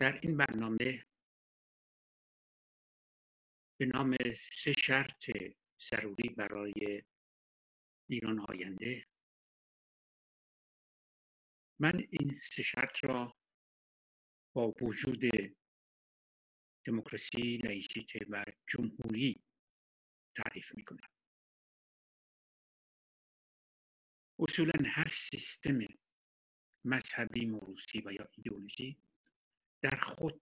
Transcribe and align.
در 0.00 0.20
این 0.22 0.36
برنامه 0.36 1.06
به 3.80 3.86
نام 3.86 4.16
سه 4.36 4.72
شرط 4.72 5.30
ضروری 5.90 6.28
برای 6.28 7.02
ایران 8.10 8.40
آینده. 8.48 9.06
من 11.80 12.06
این 12.10 12.40
سه 12.42 12.62
شرط 12.62 13.04
را 13.04 13.36
با 14.52 14.74
وجود 14.82 15.20
دموکراسی، 16.86 17.56
لایسیته 17.56 18.26
و 18.30 18.44
جمهوری 18.68 19.44
تعریف 20.36 20.74
می 20.76 20.84
کنم 20.84 21.08
اصولا 24.38 24.72
هر 24.86 25.08
سیستم 25.08 25.78
مذهبی 26.84 27.46
موروسی 27.46 28.02
و 28.06 28.12
یا 28.12 28.28
ایدئولوژی 28.36 29.09
در 29.82 29.96
خود 29.96 30.42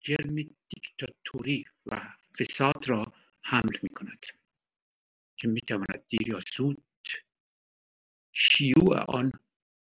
جرم 0.00 0.34
دیکتاتوری 0.68 1.64
و 1.86 2.14
فساد 2.38 2.88
را 2.88 3.12
حمل 3.42 3.76
می 3.82 3.88
کند 3.88 4.26
که 5.36 5.48
می 5.48 5.60
تواند 5.60 6.04
دیر 6.08 6.28
یا 6.28 6.40
زود 6.56 6.84
شیوع 8.32 8.98
آن 9.08 9.32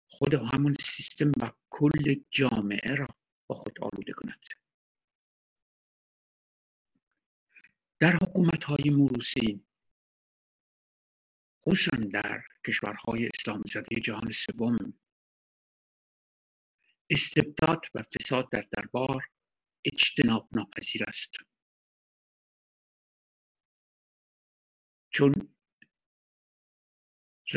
خود 0.09 0.35
همون 0.35 0.75
سیستم 0.81 1.33
و 1.41 1.53
کل 1.71 2.15
جامعه 2.31 2.95
را 2.95 3.09
با 3.47 3.55
خود 3.55 3.79
آلوده 3.83 4.13
کند. 4.13 4.45
در 8.01 8.17
حکومت 8.23 8.65
های 8.65 8.91
موروسی 8.91 9.65
خصوصا 11.67 11.97
در 11.97 12.43
کشورهای 12.67 13.29
اسلام 13.35 13.63
زده 13.67 14.01
جهان 14.01 14.31
سوم 14.31 14.95
استبداد 17.11 17.87
و 17.95 18.03
فساد 18.03 18.51
در 18.51 18.67
دربار 18.71 19.25
اجتناب 19.85 20.49
ناپذیر 20.53 21.05
است. 21.09 21.33
چون 25.11 25.33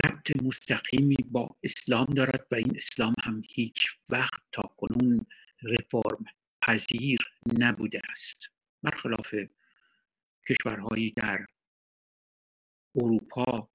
ربط 0.04 0.44
مستقیمی 0.44 1.16
با 1.32 1.58
اسلام 1.64 2.06
دارد 2.06 2.48
و 2.52 2.56
این 2.56 2.78
اسلام 2.78 3.14
هم 3.24 3.42
هیچ 3.50 3.88
وقت 4.10 4.42
تا 4.52 4.62
کنون 4.62 5.26
رفرم 5.64 6.26
پذیر 6.62 7.20
نبوده 7.60 8.02
است. 8.10 8.50
برخلاف 8.84 9.36
کشورهایی 10.50 11.12
در 11.12 11.46
اروپا 12.96 13.70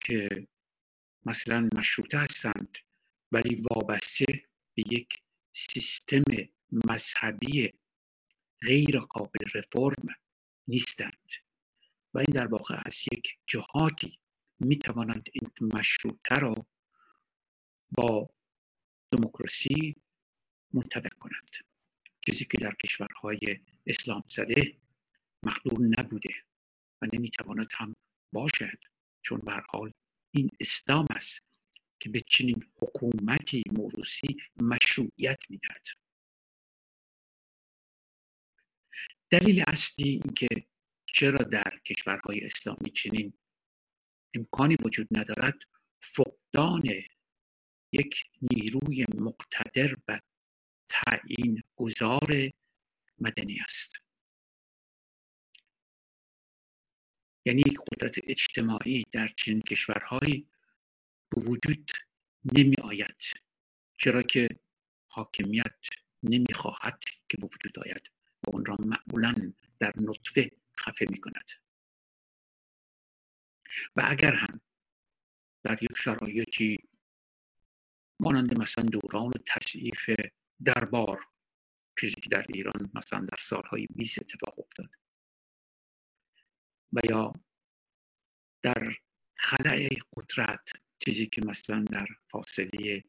که 0.00 0.48
مثلا 1.26 1.68
مشروطه 1.74 2.18
هستند 2.18 2.78
ولی 3.32 3.62
وابسته 3.70 4.47
به 4.78 4.84
یک 4.94 5.22
سیستم 5.52 6.22
مذهبی 6.72 7.72
غیر 8.62 9.00
قابل 9.00 9.44
رفرم 9.54 10.14
نیستند. 10.68 11.30
و 12.14 12.18
این 12.18 12.34
در 12.34 12.46
واقع 12.46 12.82
از 12.86 13.02
یک 13.12 13.38
جهاتی 13.46 14.18
می 14.60 14.78
توانند 14.78 15.28
این 15.32 15.70
مشروطه 15.74 16.34
را 16.34 16.54
با 17.90 18.30
دموکراسی 19.12 19.96
منطبق 20.72 21.14
کنند. 21.14 21.50
چیزی 22.26 22.44
که 22.44 22.58
در 22.58 22.74
کشورهای 22.84 23.60
اسلام 23.86 24.24
زده 24.28 24.76
مقدور 25.42 25.78
نبوده 25.98 26.34
و 27.02 27.06
نمی‌تواند 27.12 27.68
هم 27.72 27.94
باشد 28.32 28.78
چون 29.22 29.38
به 29.38 29.62
حال 29.68 29.92
این 30.30 30.50
اسلام 30.60 31.06
است 31.10 31.47
که 32.00 32.08
به 32.08 32.20
چنین 32.20 32.66
حکومتی 32.76 33.62
موروسی 33.72 34.36
مشروعیت 34.60 35.38
می‌دهد. 35.50 35.86
دلیل 39.30 39.64
اصلی 39.66 40.08
اینکه 40.08 40.48
چرا 41.06 41.38
در 41.38 41.78
کشورهای 41.84 42.44
اسلامی 42.44 42.90
چنین 42.90 43.32
امکانی 44.34 44.76
وجود 44.84 45.08
ندارد 45.10 45.58
فقدان 46.00 46.82
یک 47.92 48.24
نیروی 48.52 49.06
مقتدر 49.14 49.96
و 50.08 50.20
تعیین 50.88 51.62
گذار 51.76 52.50
مدنی 53.18 53.60
است. 53.60 53.96
یعنی 57.46 57.62
قدرت 57.62 58.18
اجتماعی 58.24 59.04
در 59.12 59.28
چنین 59.28 59.60
کشورهایی 59.60 60.46
وجود 61.38 61.90
نمی 62.56 62.76
آید 62.82 63.16
چرا 63.98 64.22
که 64.22 64.48
حاکمیت 65.08 65.78
نمی‌خواهد 66.22 67.00
که 67.28 67.36
به 67.36 67.46
وجود 67.46 67.78
آید 67.78 68.10
و 68.46 68.50
اون 68.50 68.64
را 68.64 68.76
معمولا 68.80 69.52
در 69.78 69.92
نطفه 69.96 70.50
خفه 70.80 71.06
می 71.10 71.20
کند 71.20 71.50
و 73.96 74.02
اگر 74.04 74.34
هم 74.34 74.60
در 75.62 75.82
یک 75.82 75.96
شرایطی 75.96 76.78
مانند 78.20 78.58
مثلا 78.60 78.84
دوران 78.84 79.32
تصعیف 79.46 80.10
دربار 80.64 81.26
چیزی 82.00 82.14
که 82.14 82.28
در 82.30 82.46
ایران 82.48 82.90
مثلا 82.94 83.20
در 83.20 83.36
سالهای 83.38 83.86
20 83.86 84.18
اتفاق 84.18 84.58
افتاد 84.58 84.94
و 86.92 87.00
یا 87.10 87.32
در 88.62 88.92
خلع 89.34 89.88
قدرت 90.16 90.68
چیزی 91.08 91.26
که 91.26 91.42
مثلا 91.46 91.84
در 91.84 92.06
فاصله 92.30 93.04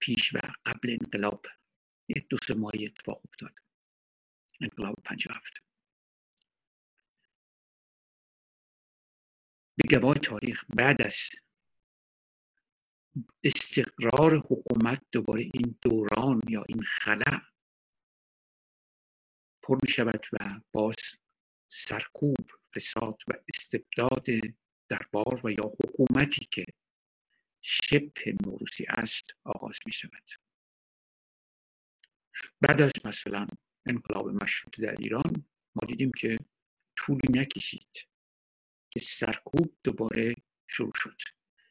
پیش 0.00 0.34
و 0.34 0.38
قبل 0.66 0.96
انقلاب 1.00 1.46
یک 2.08 2.28
دو 2.28 2.36
سه 2.46 2.54
ماهی 2.54 2.86
اتفاق 2.86 3.22
افتاد. 3.24 3.58
انقلاب 4.60 4.94
هفت. 5.10 5.62
به 9.76 9.98
گواه 9.98 10.14
تاریخ 10.14 10.64
بعد 10.76 11.02
از 11.02 11.16
استقرار 13.44 14.36
حکومت 14.36 15.02
دوباره 15.12 15.42
این 15.54 15.78
دوران 15.82 16.40
یا 16.48 16.64
این 16.68 16.82
خلع 16.82 17.40
پر 19.62 19.78
می 19.82 19.88
شود 19.88 20.26
و 20.32 20.60
باز 20.72 20.96
سرکوب 21.68 22.50
فساد 22.74 23.18
و 23.28 23.32
استبداد 23.54 24.24
دربار 24.88 25.40
و 25.44 25.50
یا 25.50 25.72
حکومتی 25.84 26.48
که 26.50 26.64
شبه 27.62 28.34
موروسی 28.46 28.86
است 28.88 29.24
آغاز 29.44 29.78
می 29.86 29.92
شود 29.92 30.30
بعد 32.60 32.82
از 32.82 32.92
مثلا 33.04 33.46
انقلاب 33.86 34.28
مشروط 34.42 34.80
در 34.80 34.94
ایران 34.98 35.44
ما 35.74 35.86
دیدیم 35.88 36.10
که 36.12 36.38
طولی 36.96 37.40
نکشید 37.40 38.08
که 38.90 39.00
سرکوب 39.00 39.76
دوباره 39.84 40.34
شروع 40.66 40.92
شد. 40.94 41.16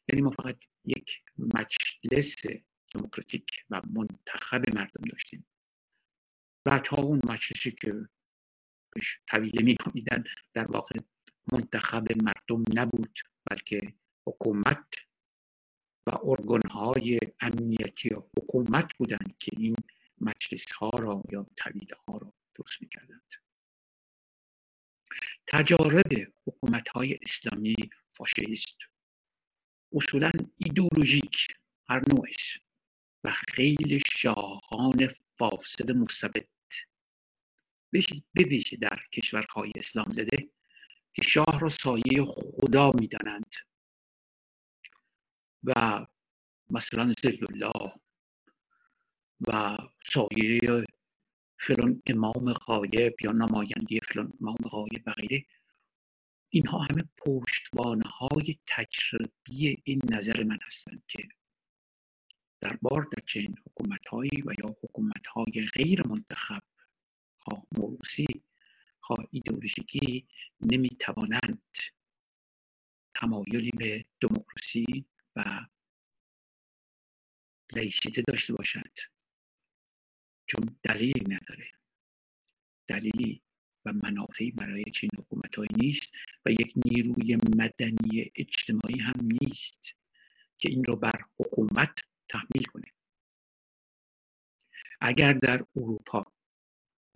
یعنی 0.09 0.21
ما 0.21 0.31
فقط 0.31 0.57
یک 0.85 1.23
مجلس 1.37 2.35
دموکراتیک 2.93 3.65
و 3.69 3.81
منتخب 3.89 4.75
مردم 4.75 5.09
داشتیم. 5.11 5.45
تا 6.65 6.97
اون 6.97 7.21
مجلسی 7.25 7.71
که 7.71 7.93
بهش 8.93 9.19
طویله 9.27 9.63
می 9.63 9.75
در 10.53 10.71
واقع 10.71 10.99
منتخب 11.53 12.07
مردم 12.23 12.63
نبود 12.73 13.19
بلکه 13.45 13.93
حکومت 14.27 14.87
و 16.07 16.11
ارگان 16.23 16.61
های 16.71 17.19
امنیتی 17.39 18.09
حکومت 18.37 18.97
بودند 18.97 19.35
که 19.39 19.51
این 19.57 19.75
مجلس 20.21 20.71
ها 20.71 20.89
را 20.89 21.23
یا 21.31 21.45
طویله 21.57 21.95
ها 22.07 22.17
را 22.17 22.33
درست 22.55 22.81
می 22.81 22.87
کردند 22.87 23.33
تجارب 25.47 26.33
حکومت 26.45 26.89
های 26.89 27.17
اسلامی 27.21 27.75
فاشیست. 28.13 28.77
اصولا 29.93 30.31
ایدولوژیک 30.57 31.47
هر 31.89 32.01
نوعش 32.09 32.59
و 33.23 33.31
خیلی 33.31 34.01
شاهان 34.11 35.09
فاسد 35.37 35.91
مستبد 35.91 36.47
بویژه 38.35 38.77
در 38.77 38.99
کشورهای 39.13 39.71
اسلام 39.75 40.13
زده 40.13 40.49
که 41.17 41.23
شاه 41.29 41.59
را 41.61 41.69
سایه 41.69 42.25
خدا 42.25 42.91
می‌دانند. 42.91 43.53
و 45.63 46.05
مثلا 46.69 47.13
زل 47.23 47.45
الله 47.49 47.93
و 49.47 49.77
سایه 50.05 50.85
فلان 51.59 52.01
امام 52.07 52.53
غایب 52.53 53.15
یا 53.23 53.31
نماینده 53.31 53.99
فلان 54.03 54.33
امام 54.41 54.55
غایب 54.55 55.03
و 55.07 55.11
غیره. 55.11 55.45
اینها 56.49 56.79
همه 56.79 57.03
پشتوانه 57.17 58.09
های 58.09 58.59
تجربی 58.67 59.81
این 59.83 60.01
نظر 60.11 60.43
من 60.43 60.59
هستند 60.65 61.03
که 61.07 61.27
در 62.61 62.77
بار 62.81 63.03
در 63.03 63.23
چنین 63.25 63.55
حکومت 63.65 64.13
و 64.13 64.53
یا 64.63 64.75
حکومت 64.83 65.27
های 65.27 65.65
غیر 65.73 66.07
منتخب 66.07 66.61
خواه 67.37 67.63
موروسی 67.77 68.43
ایدئولوژیکی 69.31 70.27
نمی‌توانند 70.61 71.61
تمایلی 73.15 73.71
به 73.71 74.05
دموکراسی 74.21 75.05
و 75.35 75.65
لیسیته 77.73 78.21
داشته 78.21 78.53
باشند. 78.53 78.99
چون 80.47 80.79
دلیلی 80.83 81.23
نداره. 81.27 81.71
دلیلی 82.87 83.41
و 83.85 83.93
منافعی 83.93 84.51
برای 84.51 84.83
چین 84.83 85.09
حکومت 85.17 85.59
نیست 85.77 86.13
و 86.45 86.51
یک 86.51 86.73
نیروی 86.85 87.35
مدنی 87.35 88.31
اجتماعی 88.35 88.99
هم 88.99 89.29
نیست 89.41 89.95
که 90.57 90.69
این 90.69 90.83
رو 90.83 90.95
بر 90.95 91.25
حکومت 91.39 91.99
تحمیل 92.29 92.63
کنه. 92.63 92.93
اگر 95.01 95.33
در 95.33 95.65
اروپا 95.75 96.25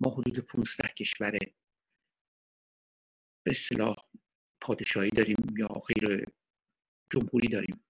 ما 0.00 0.10
حدود 0.10 0.38
15 0.38 0.88
کشور 0.88 1.38
به 3.42 3.50
اصطلاح 3.50 3.96
پادشاهی 4.60 5.10
داریم 5.10 5.36
یا 5.58 5.66
غیر 5.66 6.24
جمهوری 7.10 7.48
داریم 7.48 7.84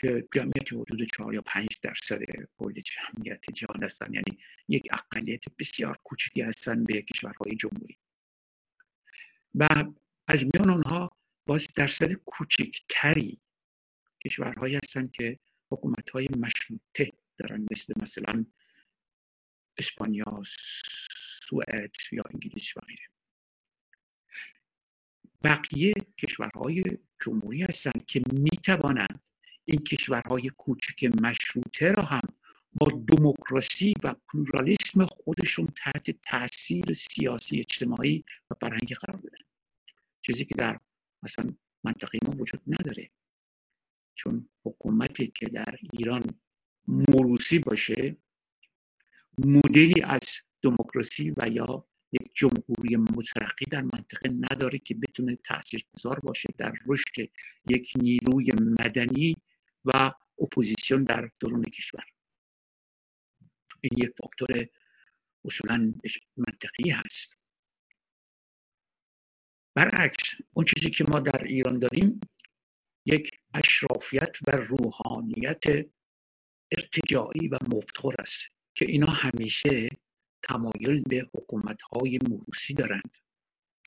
که 0.00 0.28
جمعیت 0.32 0.72
حدود 0.72 1.08
4 1.16 1.34
یا 1.34 1.42
5 1.42 1.68
درصد 1.82 2.18
کل 2.56 2.80
جمعیت 2.80 3.50
جهان 3.54 3.84
هستن. 3.84 4.14
یعنی 4.14 4.38
یک 4.68 4.88
اقلیت 4.90 5.42
بسیار 5.58 5.98
کوچکی 6.04 6.42
هستن 6.42 6.84
به 6.84 7.02
کشورهای 7.02 7.56
جمهوری. 7.56 7.98
و 9.54 9.68
از 10.26 10.44
میان 10.44 10.70
آنها 10.70 11.10
باز 11.46 11.68
درصد 11.76 12.12
کوچکتری 12.12 13.40
کشورهایی 14.24 14.78
هستند 14.84 15.12
که 15.12 15.38
حکومت 15.70 16.10
های 16.10 16.28
مشروطه 16.38 17.12
دارن 17.38 17.66
مثل 17.70 17.94
مثلا 18.02 18.44
اسپانیا 19.78 20.42
سوئد 21.48 21.92
یا 22.12 22.22
انگلیس 22.34 22.76
و 22.76 22.80
غیره. 22.80 23.17
بقیه 25.44 25.92
کشورهای 26.18 26.84
جمهوری 27.20 27.62
هستند 27.62 28.06
که 28.06 28.22
می‌توانند 28.32 29.20
این 29.64 29.78
کشورهای 29.78 30.50
کوچک 30.56 31.04
مشروطه 31.22 31.92
را 31.92 32.02
هم 32.02 32.28
با 32.72 33.04
دموکراسی 33.06 33.94
و 34.04 34.14
پلورالیسم 34.14 35.06
خودشون 35.06 35.68
تحت 35.76 36.10
تاثیر 36.10 36.92
سیاسی 36.92 37.58
اجتماعی 37.58 38.24
و 38.50 38.54
فرهنگی 38.60 38.94
قرار 38.94 39.16
بدن. 39.16 39.44
چیزی 40.20 40.44
که 40.44 40.54
در 40.54 40.80
مثلا 41.22 41.54
منطقه 41.84 42.18
ما 42.26 42.36
وجود 42.36 42.60
نداره. 42.66 43.10
چون 44.14 44.48
حکومتی 44.64 45.26
که 45.26 45.46
در 45.46 45.78
ایران 45.92 46.40
موروسی 46.88 47.58
باشه 47.58 48.16
مدلی 49.38 50.02
از 50.02 50.22
دموکراسی 50.62 51.34
و 51.36 51.48
یا 51.48 51.87
یک 52.12 52.30
جمهوری 52.34 52.96
مترقی 52.96 53.64
در 53.70 53.82
منطقه 53.82 54.30
نداره 54.30 54.78
که 54.78 54.94
بتونه 54.94 55.36
تاثیرگذار 55.36 56.20
باشه 56.20 56.48
در 56.58 56.74
رشد 56.86 57.30
یک 57.68 57.92
نیروی 57.96 58.52
مدنی 58.80 59.36
و 59.84 60.12
اپوزیسیون 60.40 61.04
در 61.04 61.30
درون 61.40 61.62
کشور. 61.62 62.04
این 63.80 63.90
یک 63.96 64.10
فاکتور 64.22 64.66
اصولا 65.44 65.94
منطقی 66.36 66.90
هست. 66.90 67.38
برعکس 69.74 70.34
اون 70.52 70.64
چیزی 70.64 70.90
که 70.90 71.04
ما 71.08 71.20
در 71.20 71.44
ایران 71.44 71.78
داریم 71.78 72.20
یک 73.06 73.30
اشرافیت 73.54 74.36
و 74.46 74.50
روحانیت 74.56 75.64
ارتجاعی 76.72 77.48
و 77.48 77.58
مفتخر 77.74 78.14
است 78.18 78.48
که 78.74 78.84
اینا 78.84 79.06
همیشه 79.06 79.88
تمایل 80.42 81.02
به 81.02 81.28
حکومت 81.34 81.82
های 81.82 82.18
موروسی 82.28 82.74
دارند. 82.74 83.18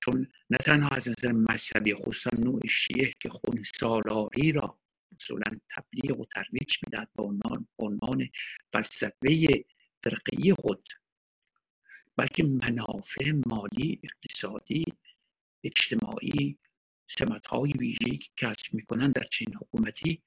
چون 0.04 0.26
نه 0.50 0.58
تنها 0.58 0.88
از 0.88 1.08
نظر 1.08 1.32
مذهبی 1.32 1.94
خصوصا 1.94 2.30
نوع 2.38 2.60
شیعه 2.68 3.12
که 3.20 3.28
خون 3.28 3.62
سالاری 3.62 4.52
را 4.52 4.78
اصولا 5.16 5.58
تبلیغ 5.70 6.20
و 6.20 6.24
ترویج 6.24 6.76
می‌دهد 6.86 7.10
با 7.14 7.34
عنوان, 7.78 8.28
فلسفه 8.72 9.64
فرقی 10.04 10.52
خود 10.52 10.88
بلکه 12.16 12.44
منافع 12.44 13.32
مالی 13.46 14.00
اقتصادی 14.04 14.84
اجتماعی 15.64 16.58
سمت 17.06 17.46
های 17.46 17.72
ویژه‌ای 17.72 18.16
که 18.16 18.30
کسب 18.36 18.74
می‌کنن 18.74 19.10
در 19.10 19.22
چین 19.22 19.54
حکومتی 19.54 20.22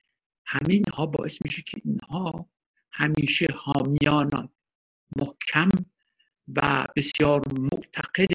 همین 0.46 0.84
ها 0.94 1.06
باعث 1.06 1.40
میشه 1.46 1.62
که 1.62 1.82
اینها 1.86 2.50
همیشه 2.92 3.48
حامیان 3.56 4.50
محکم 5.16 5.70
و 6.48 6.86
بسیار 6.96 7.42
معتقد 7.60 8.32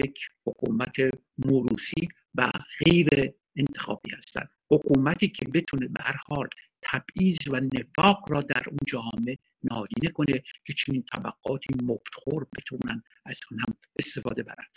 یک 0.00 0.28
حکومت 0.46 0.96
موروسی 1.38 2.08
و 2.34 2.50
غیر 2.84 3.32
انتخابی 3.56 4.10
هستند. 4.18 4.50
حکومتی 4.70 5.28
که 5.28 5.48
بتونه 5.48 5.88
به 5.88 6.02
هر 6.02 6.16
حال 6.26 6.48
تبعیض 6.82 7.38
و 7.50 7.60
نفاق 7.60 8.32
را 8.32 8.40
در 8.40 8.62
اون 8.66 8.78
جامعه 8.86 9.38
نادیده 9.62 10.08
کنه 10.08 10.42
که 10.64 10.72
چنین 10.72 11.04
طبقاتی 11.12 11.74
مفتخور 11.82 12.46
بتونن 12.56 13.02
از 13.24 13.40
آن 13.52 13.58
هم 13.58 13.76
استفاده 13.96 14.42
برند. 14.42 14.76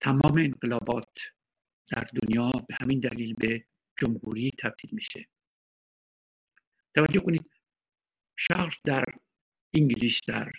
تمام 0.00 0.38
انقلابات 0.38 1.18
در 1.92 2.06
دنیا 2.22 2.50
به 2.50 2.76
همین 2.80 3.00
دلیل 3.00 3.34
به 3.34 3.64
جمهوری 3.98 4.52
تبدیل 4.58 4.90
میشه. 4.92 5.28
توجه 6.94 7.20
کنید 7.20 7.50
شرق 8.36 8.74
در 8.84 9.04
انگلیس 9.74 10.20
در 10.28 10.52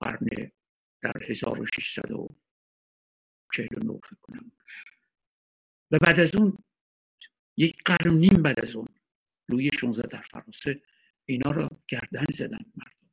قرن 0.00 0.28
در 1.02 1.22
1649 1.28 3.98
فکر 4.02 4.16
کنم. 4.20 4.52
و 5.90 5.98
بعد 5.98 6.20
از 6.20 6.36
اون 6.36 6.58
یک 7.56 7.82
قرن 7.84 8.14
نیم 8.14 8.42
بعد 8.42 8.60
از 8.60 8.76
اون 8.76 8.88
لوی 9.48 9.70
16 9.80 10.08
در 10.08 10.22
فرانسه 10.22 10.82
اینا 11.24 11.50
را 11.50 11.68
گردن 11.88 12.24
زدن 12.34 12.64
مردم. 12.76 13.10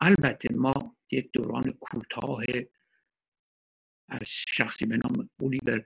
البته 0.00 0.54
ما 0.54 0.96
یک 1.10 1.32
دوران 1.32 1.72
کوتاه 1.72 2.44
از 4.08 4.28
شخصی 4.28 4.86
به 4.86 4.96
نام 4.96 5.30
اولیور 5.40 5.86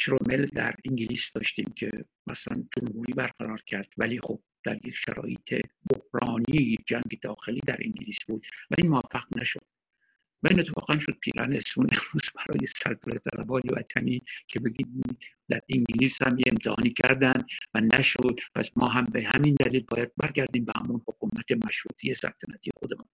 چرومل 0.00 0.46
در 0.46 0.74
انگلیس 0.84 1.32
داشتیم 1.32 1.72
که 1.76 1.90
مثلا 2.26 2.64
جمهوری 2.76 3.12
برقرار 3.12 3.62
کرد 3.62 3.92
ولی 3.96 4.20
خب 4.20 4.42
در 4.66 4.86
یک 4.86 4.94
شرایط 4.94 5.66
بحرانی 5.90 6.76
جنگ 6.86 7.18
داخلی 7.22 7.60
در 7.66 7.78
انگلیس 7.84 8.18
بود 8.28 8.46
و 8.70 8.74
این 8.78 8.90
موفق 8.90 9.24
نشد. 9.36 9.66
و 10.42 10.48
این 10.50 10.60
اتفاقا 10.60 10.98
شد 10.98 11.18
پیران 11.20 11.52
اسمون 11.52 11.88
روز 12.12 12.22
برای 12.36 12.66
سرکار 12.66 13.18
طلبای 13.18 13.62
وطنی 13.72 14.22
که 14.48 14.60
بگید 14.60 15.18
در 15.48 15.60
انگلیس 15.68 16.22
هم 16.22 16.38
یه 16.38 16.44
امتحانی 16.46 16.90
کردن 16.90 17.42
و 17.74 17.80
نشد. 17.80 18.40
پس 18.54 18.70
ما 18.76 18.88
هم 18.88 19.04
به 19.04 19.22
همین 19.34 19.54
دلیل 19.54 19.84
باید 19.88 20.12
برگردیم 20.16 20.64
به 20.64 20.72
همون 20.76 21.02
حکومت 21.08 21.66
مشروطی 21.66 22.14
سلطنتی 22.14 22.70
خودمون 22.78 23.08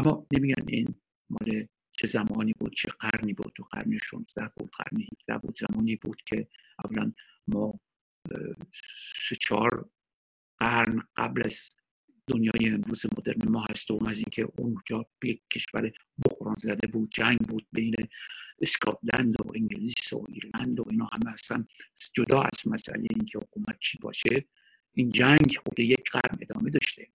اما 0.00 0.26
نمیگن 0.32 0.64
این 0.68 0.94
مال 1.30 1.66
چه 1.92 2.06
زمانی 2.06 2.52
بود 2.52 2.74
چه 2.76 2.88
قرنی 3.00 3.32
بود. 3.32 3.52
تو 3.56 3.62
قرن 3.62 3.98
16 3.98 4.50
بود 4.56 4.70
قرن 4.70 5.02
17 5.28 5.38
بود 5.38 5.58
زمانی 5.58 5.96
بود 5.96 6.22
که 6.26 6.48
اولا 6.84 7.12
ما 7.48 7.80
سه 9.28 9.36
چهار 9.40 9.90
قرن 10.58 11.02
قبل 11.16 11.42
از 11.44 11.70
دنیای 12.26 12.74
امروز 12.74 13.06
مدرن 13.18 13.48
ما 13.48 13.66
هستم 13.70 14.06
از 14.06 14.16
اینکه 14.16 14.48
اونجا 14.58 15.06
یک 15.24 15.42
کشور 15.50 15.92
بحران 16.18 16.54
زده 16.58 16.86
بود 16.86 17.10
جنگ 17.12 17.38
بود 17.38 17.66
بین 17.72 17.94
اسکاتلند 18.60 19.40
و 19.40 19.52
انگلیس 19.54 20.12
و 20.12 20.26
ایرلند 20.28 20.80
و 20.80 20.84
اینا 20.90 21.08
همه 21.12 21.32
هستن 21.32 21.66
جدا 22.14 22.42
از 22.42 22.68
مسئله 22.68 23.06
اینکه 23.10 23.38
حکومت 23.38 23.78
چی 23.80 23.98
باشه 23.98 24.44
این 24.94 25.10
جنگ 25.10 25.56
خود 25.66 25.80
یک 25.80 26.10
قرن 26.10 26.38
ادامه 26.40 26.70
داشته 26.70 27.08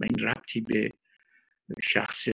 و 0.00 0.04
این 0.04 0.26
ربطی 0.28 0.60
به 0.60 0.90
شخص 1.82 2.28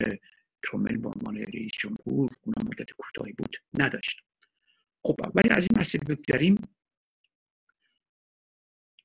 کامل 0.63 0.97
به 0.97 1.09
عنوان 1.09 1.37
رئیس 1.37 1.73
جمهور 1.73 2.31
اونم 2.43 2.69
مدت 2.69 2.93
کوتاهی 2.93 3.33
بود 3.33 3.57
نداشت. 3.75 4.21
خب 5.05 5.17
ولی 5.35 5.49
از 5.49 5.67
این 5.71 5.81
مسئله 5.81 6.05
بگذریم. 6.05 6.55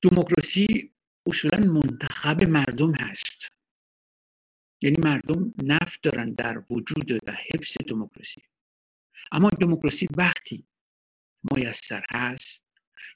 دموکراسی 0.02 0.92
اصولا 1.26 1.72
منتخب 1.72 2.44
مردم 2.44 2.94
هست. 2.94 3.52
یعنی 4.80 4.96
مردم 5.04 5.54
نفت 5.64 6.02
دارن 6.02 6.32
در 6.32 6.62
وجود 6.70 7.12
و 7.12 7.32
حفظ 7.32 7.76
دموکراسی. 7.88 8.42
اما 9.32 9.48
دموکراسی 9.50 10.08
وقتی 10.16 10.66
میسر 11.52 12.04
هست 12.10 12.64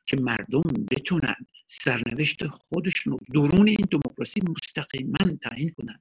که 0.07 0.17
مردم 0.21 0.63
بتونن 0.91 1.47
سرنوشت 1.67 2.47
خودشون 2.47 3.13
رو 3.13 3.19
درون 3.35 3.69
این 3.69 3.87
دموکراسی 3.91 4.41
مستقیما 4.41 5.37
تعیین 5.43 5.71
کنن. 5.71 6.01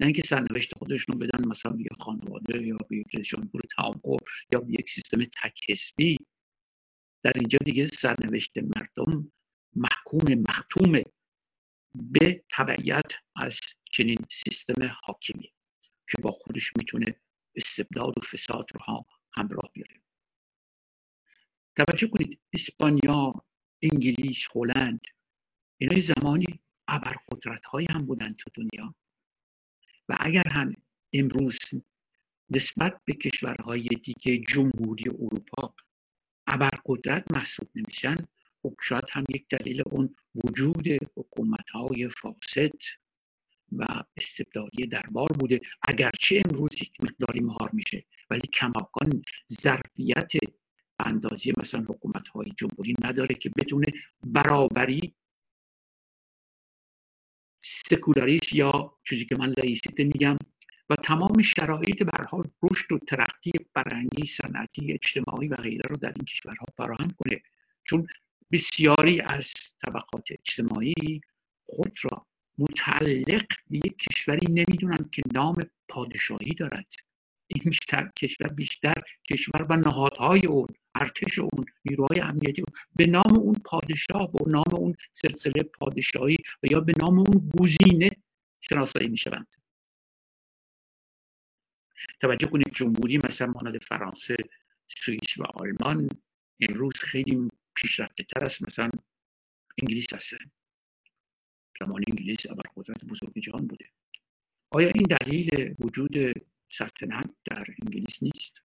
نه 0.00 0.06
اینکه 0.06 0.22
سرنوشت 0.22 0.78
خودشون 0.78 1.12
رو 1.12 1.18
بدن 1.18 1.48
مثلا 1.48 1.72
به 1.72 1.84
خانواده 2.00 2.66
یا 2.66 2.76
به 2.88 2.96
یک 2.96 3.20
جمهور 3.22 3.62
تعامل 3.76 4.18
یا 4.52 4.60
به 4.60 4.72
یک 4.72 4.90
سیستم 4.90 5.24
تک 5.24 5.60
حزبی 5.68 6.16
در 7.22 7.32
اینجا 7.34 7.58
دیگه 7.64 7.86
سرنوشت 7.86 8.58
مردم 8.58 9.32
محکوم 9.76 10.44
مختوم 10.48 11.02
به 11.94 12.44
تبعیت 12.50 13.12
از 13.36 13.60
چنین 13.92 14.18
سیستم 14.30 14.96
حاکمی 15.04 15.52
که 16.08 16.22
با 16.22 16.30
خودش 16.30 16.72
می‌تونه 16.76 17.20
استبداد 17.54 18.18
و 18.18 18.20
فساد 18.20 18.68
رو 18.74 19.04
همراه 19.36 19.70
بیاره. 19.72 20.00
توجه 21.76 22.06
کنید 22.06 22.40
اسپانیا 22.52 23.32
انگلیس 23.82 24.46
هلند 24.54 25.00
اینا 25.78 26.00
زمانی 26.00 26.60
ابرقدرت 26.88 27.66
های 27.66 27.86
هم 27.90 28.06
بودن 28.06 28.32
تو 28.32 28.50
دنیا 28.54 28.94
و 30.08 30.16
اگر 30.20 30.48
هم 30.48 30.74
امروز 31.12 31.58
نسبت 32.50 33.00
به 33.04 33.12
کشورهای 33.12 33.82
دیگه 33.82 34.44
جمهوری 34.48 35.10
اروپا 35.10 35.74
ابرقدرت 36.46 37.32
محسوب 37.32 37.68
نمیشن 37.74 38.16
خب 38.62 38.74
شاید 38.82 39.04
هم 39.10 39.24
یک 39.28 39.46
دلیل 39.48 39.82
اون 39.86 40.14
وجود 40.44 40.88
حکومت 41.16 41.70
های 41.70 42.08
فاسد 42.08 42.70
و 43.72 43.86
استبدادی 44.16 44.86
دربار 44.86 45.28
بوده. 45.28 45.60
اگرچه 45.82 46.42
امروز 46.44 46.82
یک 46.82 46.92
مقداری 47.00 47.40
مهار 47.40 47.70
میشه 47.72 48.04
ولی 48.30 48.46
کماکان 48.52 49.22
ظرفیت 49.52 50.32
اندازی 50.98 51.52
مثلا 51.58 51.80
حکومت 51.80 52.28
های 52.28 52.52
جمهوری 52.56 52.94
نداره 53.04 53.34
که 53.34 53.50
بتونه 53.56 53.86
برابری 54.24 55.14
سکولاریسم 57.62 58.56
یا 58.56 58.98
چیزی 59.04 59.24
که 59.24 59.36
من 59.38 59.54
لایسیته 59.58 60.04
میگم 60.04 60.36
و 60.90 60.96
تمام 60.96 61.42
شرایط 61.42 62.02
به 62.02 62.12
رشد 62.62 62.92
و 62.92 62.98
ترقی 62.98 63.52
فرهنگی 63.74 64.26
صنعتی 64.26 64.92
اجتماعی 64.92 65.48
و 65.48 65.56
غیره 65.56 65.82
رو 65.90 65.96
در 65.96 66.12
این 66.16 66.24
کشورها 66.24 66.66
فراهم 66.76 67.10
کنه. 67.18 67.42
چون 67.84 68.06
بسیاری 68.52 69.20
از 69.20 69.52
طبقات 69.82 70.24
اجتماعی 70.30 71.20
خود 71.66 71.98
را 72.02 72.26
متعلق 72.58 73.46
به 73.70 73.76
یک 73.76 73.96
کشوری 73.98 74.46
نمی‌دونند 74.52 75.10
که 75.10 75.22
نام 75.34 75.56
پادشاهی 75.88 76.54
دارد. 76.54 76.92
این 77.46 77.62
بیشتر 77.64 78.10
کشور 78.16 78.48
بیشتر 78.48 79.02
کشور 79.30 79.66
و 79.70 79.76
نهادهای 79.76 80.46
اون 80.46 80.66
ارتش 80.94 81.38
اون 81.38 81.64
نیروهای 81.84 82.20
امنیتی 82.20 82.62
اون 82.62 82.76
به 82.96 83.06
نام 83.06 83.38
اون 83.38 83.54
پادشاه 83.64 84.32
به 84.32 84.50
نام 84.50 84.74
اون 84.74 84.94
سلسله 85.12 85.62
پادشاهی 85.62 86.36
و 86.62 86.66
یا 86.70 86.80
به 86.80 86.92
نام 86.98 87.18
اون 87.18 87.50
گزینه 87.58 88.10
شناسایی 88.60 89.08
می‌شوند. 89.08 89.46
توجه 92.20 92.46
کنید 92.46 92.72
جمهوری 92.74 93.18
مثلا 93.18 93.52
مانند 93.52 93.82
فرانسه 93.82 94.36
سوئیس 94.86 95.38
و 95.38 95.42
آلمان 95.44 96.08
امروز 96.60 96.94
خیلی 97.00 97.50
پیشرفته 97.82 98.24
تر 98.24 98.44
است. 98.44 98.62
مثلا 98.62 98.90
انگلیس 99.78 100.14
هستن 100.14 100.50
زمان 101.80 102.04
انگلیس 102.08 102.46
قدرت 102.76 103.04
بزرگ 103.04 103.38
جهان 103.38 103.66
بوده. 103.66 103.90
آیا 104.70 104.88
این 104.88 105.06
دلیل 105.20 105.74
وجود 105.78 106.12
سلطنت 106.68 107.30
در 107.44 107.64
انگلیس 107.82 108.22
نیست؟ 108.22 108.62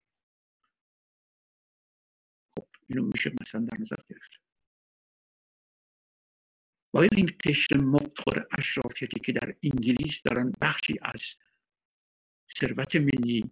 خب 2.57 2.67
اینو 2.87 3.05
میشه 3.05 3.31
مثلا 3.41 3.61
در 3.61 3.77
نظر 3.79 3.95
گرفت. 4.09 4.31
آیا 6.93 7.09
این 7.17 7.37
قشر 7.45 7.77
مفتخور 7.77 8.47
اشرافیتی 8.57 9.19
که 9.19 9.31
در 9.31 9.55
انگلیس 9.63 10.21
دارن 10.21 10.51
بخشی 10.61 10.99
از 11.01 11.35
ثروت 12.57 12.95
ملی 12.95 13.51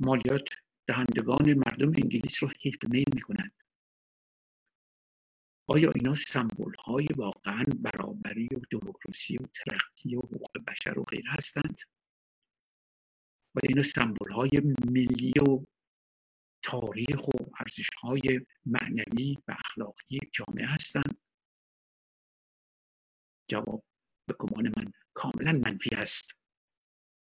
مالیات 0.00 0.48
دهندگان 0.86 1.54
مردم 1.54 1.88
انگلیس 1.88 2.42
رو 2.42 2.50
حیف 2.60 2.84
میل 2.84 3.04
می‌کنند 3.14 3.61
آیا 5.74 5.92
اینا 5.94 6.14
سمبول 6.14 6.74
های 6.74 7.06
واقعا 7.16 7.64
برابری 7.80 8.48
و 8.52 8.60
دموکراسی 8.70 9.36
و 9.36 9.46
ترقی 9.46 10.16
و 10.16 10.20
حقوق 10.20 10.58
بشر 10.68 10.98
و 10.98 11.04
غیر 11.04 11.24
هستند؟ 11.28 11.78
آیا 13.54 13.68
اینا 13.68 13.82
سمبول 13.82 14.32
های 14.32 14.50
ملی 14.90 15.32
و 15.48 15.64
تاریخ 16.62 17.28
و 17.28 17.30
ارزش 17.60 17.88
های 18.00 18.40
معنوی 18.66 19.38
و 19.48 19.56
اخلاقی 19.58 20.18
جامعه 20.32 20.66
هستند؟ 20.66 21.18
جواب 23.50 23.84
به 24.26 24.34
گمان 24.38 24.72
من 24.76 24.92
کاملا 25.14 25.52
منفی 25.52 25.90
است. 25.96 26.32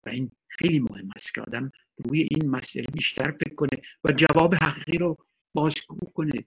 و 0.07 0.09
این 0.09 0.33
خیلی 0.49 0.81
مهم 0.81 1.11
است 1.17 1.35
که 1.35 1.41
آدم 1.41 1.71
روی 1.97 2.29
این 2.31 2.51
مسئله 2.51 2.87
بیشتر 2.93 3.31
فکر 3.31 3.55
کنه 3.55 3.83
و 4.05 4.13
جواب 4.13 4.55
حقیقی 4.55 4.99
رو 4.99 5.17
بازگو 5.55 6.11
کنه. 6.15 6.45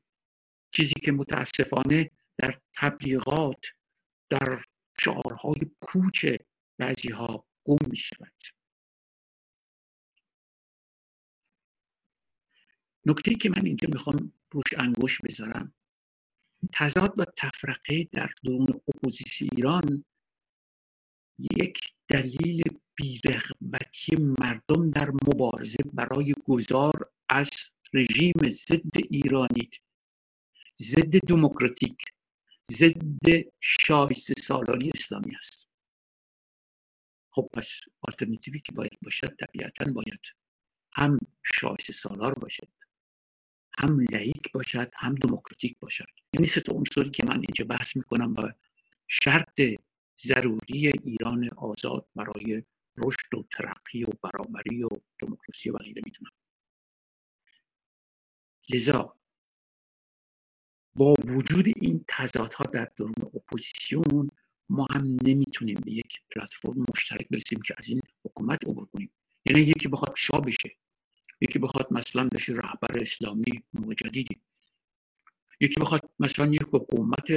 چیزی 0.73 0.93
که 0.93 1.11
متاسفانه 1.11 2.11
در 2.37 2.59
تبلیغات 2.75 3.65
در 4.29 4.63
شعارهای 4.99 5.61
پوچ 5.81 6.25
بعضی 6.77 7.09
ها 7.09 7.45
گم 7.65 7.77
می 7.89 7.97
شود 7.97 8.33
نکته 13.05 13.35
که 13.35 13.49
من 13.49 13.65
اینجا 13.65 13.87
می‌خوام 13.93 14.33
روش 14.51 14.73
انگوش 14.77 15.21
بذارم 15.21 15.73
تضاد 16.73 17.13
و 17.19 17.25
تفرقه 17.37 18.03
در 18.11 18.29
درون 18.43 18.67
اپوزیسی 18.87 19.49
ایران 19.51 20.05
یک 21.39 21.79
دلیل 22.07 22.61
بیرغبتی 22.95 24.15
مردم 24.15 24.91
در 24.91 25.11
مبارزه 25.11 25.77
برای 25.93 26.33
گذار 26.47 27.11
از 27.29 27.49
رژیم 27.93 28.49
ضد 28.49 28.97
ایرانی 29.09 29.69
ضد 30.83 31.17
دموکراتیک 31.27 32.05
ضد 32.71 33.27
شایسته 33.59 34.33
سالاری 34.37 34.91
اسلامی 34.93 35.35
است. 35.35 35.69
خب 37.29 37.49
پس 37.53 37.79
آلترناتیوی 38.01 38.59
که 38.59 38.71
باید 38.71 38.97
باشد 39.01 39.35
طبیعتا 39.35 39.91
باید 39.91 40.19
هم 40.93 41.19
شایسته 41.43 41.93
سالار 41.93 42.33
باشد 42.33 42.67
هم 43.79 43.99
لائیک 44.00 44.51
باشد 44.51 44.91
هم 44.95 45.15
دموکراتیک 45.15 45.79
باشد. 45.79 46.05
یعنی 46.33 46.47
سه 46.47 46.63
عنصری 46.71 47.09
که 47.09 47.23
من 47.25 47.35
اینجا 47.35 47.65
بحث 47.65 47.95
می‌کنم 47.97 48.33
و 48.33 48.53
شرط 49.07 49.61
ضروری 50.19 50.87
ایران 50.87 51.49
آزاد 51.57 52.07
برای 52.15 52.63
رشد 52.97 53.33
و 53.33 53.43
ترقی 53.51 54.03
و 54.03 54.09
برابری 54.23 54.83
و 54.83 54.89
دموکراسی 55.19 55.69
و 55.69 55.77
غیره 55.77 56.01
می‌دونم 56.05 56.31
لذا 58.69 59.15
با 60.95 61.13
وجود 61.27 61.65
این 61.75 62.05
تضادها 62.07 62.63
در 62.63 62.88
درون 62.97 63.13
اپوزیسیون 63.35 64.29
ما 64.69 64.88
هم 64.91 65.17
نمی‌تونیم 65.23 65.81
به 65.85 65.91
یک 65.91 66.21
پلتفرم 66.35 66.85
مشترک 66.89 67.27
برسیم 67.29 67.62
که 67.62 67.75
از 67.77 67.89
این 67.89 68.01
حکومت 68.25 68.63
عبور 68.63 68.85
کنیم. 68.85 69.09
یعنی 69.45 69.62
یکی 69.62 69.88
بخواد 69.88 70.13
شاه 70.15 70.41
بشه 70.41 70.75
یکی 71.41 71.59
بخواد 71.59 71.88
مثلا 71.91 72.27
بشه 72.27 72.53
رهبر 72.53 73.01
اسلامی 73.01 73.63
مجددی 73.73 74.25
یکی 75.59 75.79
بخواد 75.79 76.09
مثلا 76.19 76.47
یک 76.47 76.63
حکومت 76.73 77.27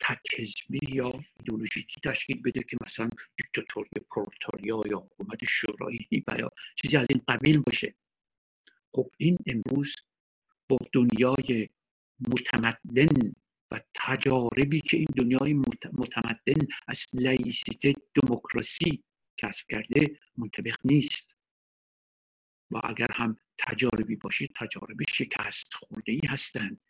تک 0.00 0.66
یا 0.70 1.12
ایدولوژیکی 1.40 2.00
تشکیل 2.04 2.42
بده 2.42 2.62
که 2.62 2.76
مثلا 2.86 3.08
دیکتاتوری 3.36 3.88
پرولتاریا 4.10 4.80
یا 4.90 4.98
حکومت 4.98 5.44
شورایی 5.48 6.24
و 6.28 6.36
یا 6.38 6.50
چیزی 6.76 6.96
از 6.96 7.06
این 7.10 7.20
قبیل 7.28 7.58
باشه. 7.58 7.94
خب 8.92 9.10
این 9.18 9.38
امروز 9.46 9.96
با 10.68 10.78
دنیای 10.92 11.68
متمدن 12.20 13.32
و 13.70 13.80
تجاربی 13.94 14.80
که 14.80 14.96
این 14.96 15.06
دنیای 15.16 15.54
متمدن 15.92 16.66
از 16.88 17.06
لایسیته 17.14 17.94
دموکراسی 18.14 19.04
کسب 19.36 19.66
کرده 19.70 20.20
منطبق 20.36 20.76
نیست. 20.84 21.36
و 22.70 22.80
اگر 22.84 23.12
هم 23.12 23.36
تجاربی 23.58 24.16
باشید 24.16 24.50
تجارب 24.56 24.96
شکست 25.08 25.74
خورده 25.74 26.12
ای 26.12 26.20
هستند 26.28 26.80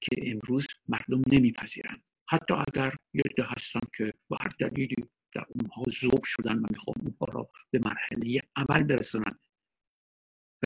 که 0.00 0.30
امروز 0.30 0.66
مردم 0.88 1.22
نمیپذیرند. 1.32 2.02
حتی 2.28 2.54
اگر 2.54 2.96
یه 3.14 3.22
هستن 3.44 3.80
که 3.96 4.14
با 4.28 4.38
هر 4.40 4.52
دلیلی 4.58 4.96
در 5.32 5.46
اونها 5.48 5.82
ذوب 5.90 6.24
شدن 6.24 6.58
و 6.58 6.66
می‌خوان 6.70 6.96
اونها 7.00 7.26
را 7.32 7.50
به 7.70 7.80
مرحله 7.84 8.42
عمل 8.56 8.82
برسونن 8.82 9.38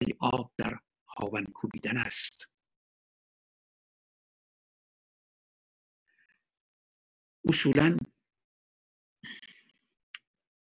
ولی 0.00 0.14
آب 0.18 0.52
در 0.56 0.78
هاون 1.08 1.44
کوبیدن 1.44 1.96
است. 1.96 2.49
اصولا 7.48 7.96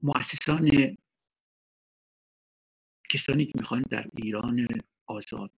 مؤسسان 0.03 0.97
کسانی 3.11 3.47
که 3.47 3.53
می‌خوان 3.59 3.83
در 3.91 4.07
ایران 4.17 4.69
آزاد. 5.07 5.53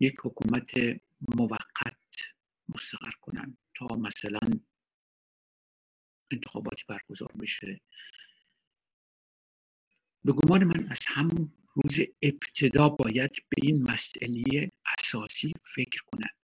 یک 0.00 0.14
حکومت 0.22 0.70
موقت 1.36 1.96
مستقر 2.68 3.10
کنن 3.20 3.56
تا 3.74 3.86
مثلا 3.86 4.40
انتخاباتی 6.32 6.84
برگزار 6.88 7.32
بشه. 7.40 7.80
به 10.24 10.32
گمان 10.32 10.64
من 10.64 10.88
از 10.90 10.98
همون 11.06 11.52
روز 11.74 11.98
ابتدا 12.22 12.88
باید 12.88 13.30
به 13.30 13.56
این 13.62 13.82
مسئله 13.82 14.70
اساسی 14.98 15.52
فکر 15.74 16.02
کنن 16.06 16.39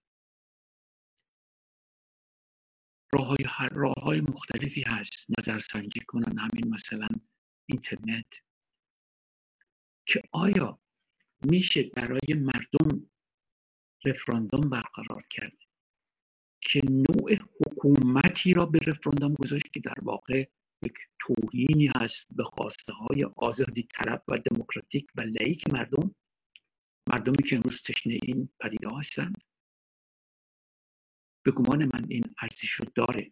راه 3.15 3.27
های, 3.27 3.69
راه 3.72 3.93
های 3.93 4.22
مختلفی 4.22 4.84
هست. 4.88 5.25
نظرسنجی 5.39 6.00
کنن 6.07 6.38
همین 6.38 6.74
مثلا 6.74 7.07
اینترنت. 7.65 8.25
که 10.05 10.22
آیا 10.31 10.79
میشه 11.41 11.84
برای 11.84 12.34
مردم 12.34 13.10
رفراندوم 14.05 14.69
برقرار 14.69 15.24
کرد؟ 15.29 15.57
که 16.62 16.81
نوع 16.89 17.36
حکومتی 17.36 18.53
را 18.53 18.65
به 18.65 18.79
رفراندوم 18.88 19.34
گذاشت 19.34 19.74
که 19.74 19.79
در 19.79 19.98
واقع 20.01 20.50
یک 20.84 20.98
توهینی 21.19 21.91
هست 21.95 22.27
به 22.36 22.43
خواسته 22.43 22.93
های 22.93 23.24
آزادی 23.38 23.84
طلب 23.84 24.24
و 24.27 24.38
دموکراتیک 24.38 25.07
و 25.15 25.22
لایک 25.22 25.74
مردم. 25.74 26.15
مردمی 27.10 27.43
که 27.50 27.55
امروز 27.55 27.81
تشنه 27.81 28.19
این 28.24 28.50
پدیده 28.60 28.88
هستند 29.00 29.41
به 31.46 31.52
گمان 31.52 31.86
من 31.86 32.06
این 32.10 32.24
ارزش 32.42 32.70
رو 32.70 32.86
داره 32.96 33.32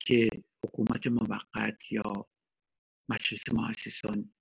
که 0.00 0.28
حکومت 0.64 1.06
موقت 1.06 1.78
یا 1.92 2.28
مجلس 3.08 3.52
مؤسسان 3.52 4.34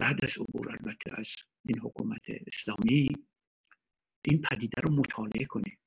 بعد 0.00 0.24
از 0.24 0.38
عبور 0.38 0.70
البته 0.70 1.10
از 1.20 1.34
این 1.64 1.78
حکومت 1.78 2.22
اسلامی 2.46 3.08
این 4.24 4.42
پدیده 4.42 4.82
رو 4.82 4.94
مطالعه 4.94 5.44
کنه. 5.44 5.78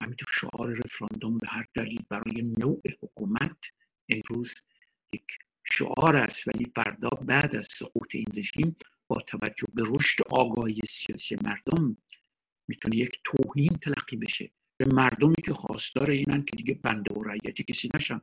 همینطور 0.00 0.28
شعار 0.32 0.74
رفراندوم 0.74 1.38
به 1.38 1.46
هر 1.48 1.66
دلیل 1.74 2.02
برای 2.10 2.42
نوع 2.42 2.82
حکومت 3.02 3.58
امروز 4.08 4.54
یک 5.12 5.26
شعار 5.64 6.16
است 6.16 6.48
ولی 6.48 6.72
فردا 6.76 7.08
بعد 7.08 7.56
از 7.56 7.66
سقوط 7.70 8.14
این 8.14 8.26
رژیم 8.36 8.76
با 9.08 9.20
توجه 9.20 9.66
به 9.74 9.82
رشد 9.86 10.22
آگاهی 10.30 10.80
سیاسی 10.88 11.36
مردم 11.44 11.96
می‌تونه 12.68 12.96
یک 12.96 13.20
توهین 13.24 13.68
تلقی 13.68 14.16
بشه. 14.16 14.50
به 14.76 14.86
مردمی 14.94 15.34
که 15.44 15.54
خواستار 15.54 16.10
اینن 16.10 16.44
که 16.44 16.56
دیگه 16.56 16.74
بنده 16.74 17.14
و 17.14 17.22
رعیتی 17.22 17.64
کسی 17.64 17.88
نشن. 17.94 18.20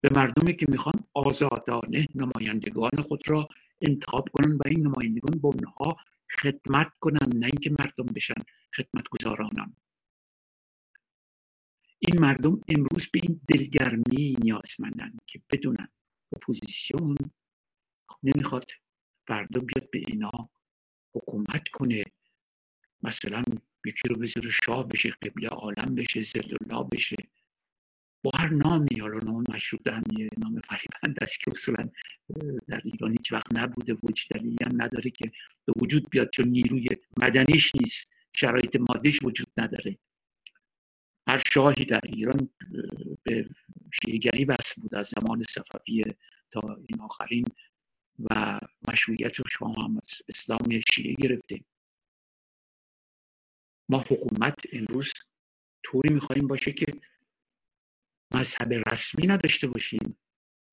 به 0.00 0.10
مردمی 0.14 0.56
که 0.56 0.66
می‌خوان 0.68 0.94
آزادانه 1.14 2.06
نمایندگان 2.14 2.90
خود 3.08 3.28
را 3.28 3.48
انتخاب 3.80 4.28
کنن 4.32 4.52
و 4.52 4.62
این 4.66 4.86
نمایندگان 4.86 5.40
به 5.40 5.46
اونها 5.48 5.96
خدمت 6.40 6.92
کنن 7.00 7.28
نه 7.34 7.46
اینکه 7.46 7.70
مردم 7.70 8.06
بشن 8.14 8.42
خدمت 8.76 9.08
گذارانم 9.08 9.76
این 11.98 12.20
مردم 12.20 12.60
امروز 12.68 13.06
به 13.12 13.20
این 13.22 13.40
دلگرمی 13.48 14.36
نیازمندن 14.42 15.16
که 15.26 15.42
بدونن 15.50 15.88
اپوزیسیون 16.32 17.16
نمی‌خواد 18.22 18.66
فردا 19.26 19.60
بیاد 19.60 19.90
به 19.90 20.02
اینا 20.08 20.50
حکومت 21.14 21.68
کنه. 21.68 22.04
مثلا 23.02 23.42
یکی 23.84 24.08
رو 24.08 24.16
بذاره 24.16 24.50
شاه 24.50 24.88
بشه 24.88 25.10
قبله 25.10 25.48
عالم 25.48 25.94
بشه 25.94 26.20
زل 26.20 26.56
الله 26.60 26.88
بشه. 26.92 27.16
با 28.24 28.30
هر 28.34 28.48
نامی 28.48 29.00
حالا 29.00 29.18
نام 29.18 29.44
مشروط 29.48 29.86
هم 29.86 30.02
یه 30.18 30.28
نام 30.38 30.60
فریبند 30.60 31.22
است 31.22 31.40
که 31.40 31.50
اصولا 31.52 31.88
در 32.68 32.80
ایران 32.84 33.10
هیچ 33.10 33.32
وقت 33.32 33.58
نبوده 33.58 33.92
وجود 33.92 34.28
دلیلی 34.30 34.56
هم 34.62 34.82
نداره 34.82 35.10
که 35.10 35.32
به 35.64 35.72
وجود 35.76 36.10
بیاد 36.10 36.30
چون 36.30 36.48
نیروی 36.48 36.88
مدنیش 37.16 37.74
نیست 37.74 38.10
شرایط 38.32 38.76
مادیش 38.76 39.22
وجود 39.22 39.46
نداره. 39.56 39.98
هر 41.28 41.42
شاهی 41.52 41.84
در 41.84 42.00
ایران 42.04 42.48
به 43.22 43.48
شیعگری 43.92 44.44
وصل 44.44 44.82
بود 44.82 44.94
از 44.94 45.06
زمان 45.06 45.42
صفویه 45.42 46.16
تا 46.50 46.60
این 46.88 47.00
آخرین 47.00 47.44
و 48.18 48.60
مشروعیت 48.88 49.36
رو 49.36 49.44
شما 49.48 49.72
هم 49.72 49.96
از 49.96 50.22
اسلام 50.28 50.80
شیعه 50.94 51.14
گرفته. 51.14 51.60
ما 53.88 53.98
حکومت 53.98 54.54
امروز 54.72 55.12
طوری 55.82 56.14
می‌خواهیم 56.14 56.46
باشه 56.46 56.72
که 56.72 56.86
مذهب 58.34 58.72
رسمی 58.72 59.26
نداشته 59.26 59.66
باشیم. 59.66 60.16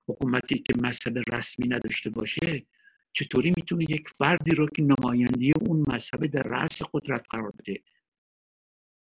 حکومتی 0.08 0.60
که 0.60 0.74
مذهب 0.82 1.18
رسمی 1.34 1.68
نداشته 1.68 2.10
باشه 2.10 2.66
چطوری 3.14 3.54
می‌تونه 3.56 3.84
یک 3.90 4.10
فردی 4.10 4.52
رو 4.52 4.68
که 4.68 4.82
نمایندی 4.82 5.52
اون 5.62 5.86
مذهب 5.94 6.26
در 6.26 6.44
رأس 6.44 6.82
قدرت 6.94 7.26
قرار 7.30 7.52
بده؟ 7.52 7.84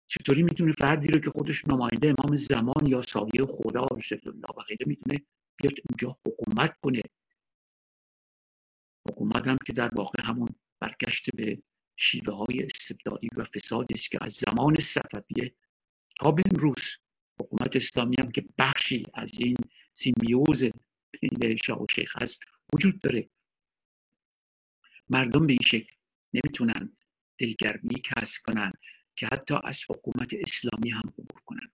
چطوری 0.07 0.43
می‌تونه 0.43 0.73
فردی 0.73 1.09
رو 1.09 1.21
که 1.21 1.31
خودش 1.31 1.65
نماینده 1.69 2.15
امام 2.19 2.37
زمان 2.37 2.87
یا 2.87 3.03
سایه 3.03 3.47
خدا 3.49 3.87
و 4.59 4.63
غیره 4.69 4.87
می‌تونه 4.87 5.25
بیاد 5.57 5.75
اونجا 5.91 6.19
حکومت 6.27 6.79
کنه؟ 6.83 7.03
حکومت 9.09 9.47
هم 9.47 9.57
که 9.67 9.73
در 9.73 9.95
واقع 9.95 10.23
همون 10.23 10.49
برگشت 10.81 11.31
به 11.37 11.63
شیوه 11.97 12.35
های 12.35 12.63
استبدادی 12.63 13.29
و 13.37 13.45
فسادی 13.45 13.95
است 13.95 14.11
که 14.11 14.19
از 14.21 14.33
زمان 14.33 14.75
صفویه 14.75 15.55
تا 16.21 16.33
به 16.33 16.43
امروز 16.51 16.99
حکومت 17.41 17.77
اسلامی 17.77 18.17
هم 18.19 18.33
که 18.33 18.45
بخشی 18.59 19.07
از 19.15 19.41
این 19.41 19.57
سیمیوز 19.93 20.65
بین 21.21 21.57
شاه 21.57 21.83
و 21.83 21.87
شیخ 21.91 22.23
هست 22.23 22.43
وجود 22.73 23.01
داره. 23.01 23.31
مردم 25.09 25.47
به 25.47 25.53
این 25.53 25.63
شکل 25.65 25.95
نمی‌تونن 26.35 26.97
دلگرمی 27.39 27.95
کسب 27.95 28.43
کنن 28.43 28.73
که 29.17 29.27
حتی 29.27 29.55
از 29.65 29.81
حکومت 29.89 30.35
اسلامی 30.35 30.91
هم 30.91 31.03
عبور 31.19 31.41
کنن. 31.45 31.73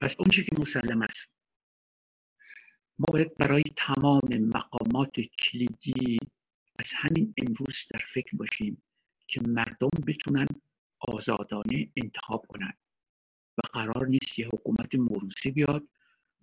پس 0.00 0.16
اونچه 0.18 0.42
که 0.42 0.60
مسلم 0.60 1.02
است 1.02 1.32
ما 2.98 3.06
باید 3.12 3.34
برای 3.34 3.62
تمام 3.76 4.28
مقامات 4.40 5.20
کلیدی 5.20 6.18
از 6.78 6.90
همین 6.94 7.34
امروز 7.38 7.86
در 7.90 8.00
فکر 8.14 8.36
باشیم 8.36 8.82
که 9.26 9.40
مردم 9.40 9.90
بتونن 10.06 10.46
آزادانه 10.98 11.92
انتخاب 11.96 12.46
کنند 12.46 12.78
و 13.58 13.60
قرار 13.72 14.06
نیست 14.06 14.38
یه 14.38 14.46
حکومت 14.46 14.94
موروسی 14.94 15.50
بیاد. 15.50 15.88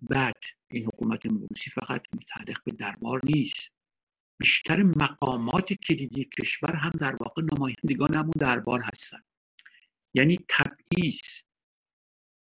بعد 0.02 0.40
این 0.70 0.84
حکومت 0.84 1.26
موروسی 1.26 1.70
فقط 1.70 2.02
متعلق 2.14 2.64
به 2.64 2.72
دربار 2.72 3.20
نیست. 3.24 3.72
بیشتر 4.40 4.82
مقامات 4.82 5.72
کلیدی 5.72 6.24
کشور 6.24 6.76
هم 6.76 6.90
در 6.90 7.16
واقع 7.20 7.42
نمایندگان 7.42 8.14
همون 8.14 8.32
دربار 8.38 8.80
هستن. 8.80 9.22
یعنی 10.14 10.38
تبعیض 10.48 11.20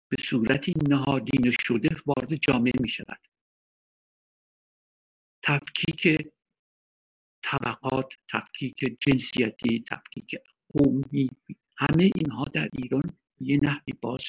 به 0.09 0.17
صورتی 0.23 0.75
نهادینه 0.89 1.51
شده 1.61 1.97
وارد 2.07 2.35
جامعه 2.35 2.73
می 2.81 2.89
شود 2.89 3.21
تفکیک 5.43 6.29
طبقات 7.45 8.13
تفکیک 8.29 8.99
جنسیتی 9.01 9.85
تفکیک 9.89 10.37
قومی 10.69 11.31
همه 11.77 12.11
اینها 12.15 12.45
در 12.45 12.69
ایران 12.73 13.03
یه 13.41 13.59
نحوی 13.63 13.93
باز 14.01 14.25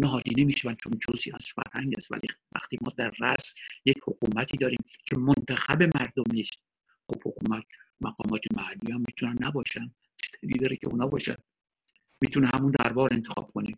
نهادینه 0.00 0.44
می‌شوند 0.44 0.76
چون 0.76 0.92
جزی 1.08 1.32
از 1.32 1.46
فرهنگ 1.46 1.94
است 1.98 2.12
ولی 2.12 2.28
وقتی 2.54 2.78
ما 2.80 2.92
در 2.96 3.12
رأس 3.20 3.54
یک 3.84 3.96
حکومتی 4.04 4.56
داریم 4.56 4.84
که 5.04 5.18
منتخب 5.18 5.82
مردم 5.82 6.24
نیست 6.32 6.60
خب 7.08 7.20
حکومت 7.26 7.64
مقامات 8.00 8.40
محلی 8.56 8.92
هم 8.92 9.00
می‌تونن 9.06 9.36
نباشن 9.40 9.94
چطوری 10.16 10.58
داره 10.58 10.76
که 10.76 10.88
اونا 10.88 11.06
باشن؟ 11.06 11.36
می‌تونه 12.20 12.50
همون 12.54 12.70
دربار 12.70 13.08
انتخاب 13.12 13.50
کنه. 13.52 13.72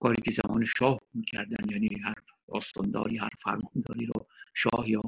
کاری 0.00 0.22
که 0.22 0.30
زمان 0.30 0.64
شاه 0.78 0.98
می‌کردن 1.14 1.70
یعنی 1.70 2.00
هر 2.04 2.14
آستانداری 2.48 3.18
هر 3.18 3.30
فرمانداری 3.42 4.06
رو 4.06 4.26
شاه 4.54 4.90
یا 4.90 5.02